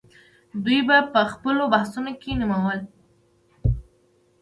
دوی 0.63 0.79
به 0.87 0.97
په 1.13 1.21
خپلو 1.33 1.63
بحثونو 1.73 2.11
کې 2.21 2.31
نومول. 2.41 2.79